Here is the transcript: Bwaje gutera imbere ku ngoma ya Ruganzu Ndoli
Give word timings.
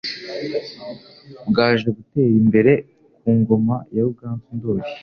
Bwaje 1.49 1.87
gutera 1.97 2.31
imbere 2.41 2.73
ku 3.19 3.27
ngoma 3.39 3.75
ya 3.95 4.01
Ruganzu 4.05 4.47
Ndoli 4.55 4.83